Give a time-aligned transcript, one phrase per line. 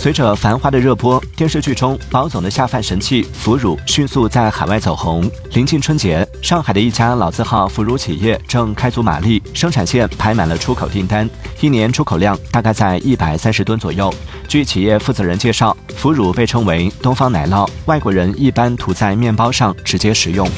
[0.00, 11.28] 随着繁花的热播电视剧中宝总的下饭神器腐乳迅速在海外走红临近春节上海的一家老字号腐乳企业正开足马力生产线排满了出口订单
[11.60, 14.10] 一年出口量大概在一百三十吨左右
[14.48, 20.48] 据企业负责人介绍腐乳被称为东方奶酪外国人一般涂在面包上直接食用。